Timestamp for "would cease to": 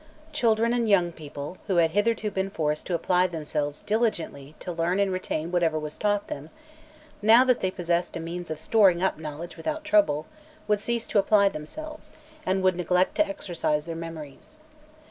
10.67-11.19